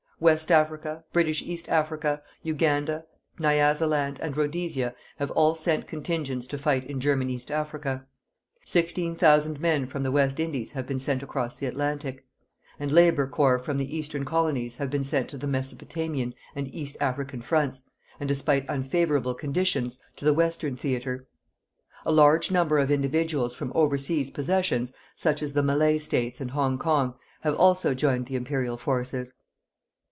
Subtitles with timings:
[0.21, 3.05] West Africa, British East Africa, Uganda,
[3.39, 8.05] Nyasaland and Rhodesia have all sent contingents to fight in German East Africa.
[8.63, 12.23] 16,000 men from the West Indies have been sent across the Atlantic;
[12.79, 16.97] and labour corps from the Eastern Colonies have been sent to the Mesopotamian and East
[17.01, 17.89] African fronts,
[18.19, 21.25] and, despite unfavourable conditions, to the Western theatre.
[22.05, 26.77] A large number of individuals from overseas possessions, such as the Malay States and Hong
[26.77, 29.33] Kong, have also joined the Imperial forces.